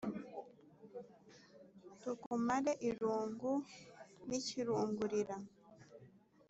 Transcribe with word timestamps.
tukumare 2.01 2.71
irungu 2.89 3.51
n’ikirungurira 4.27 5.35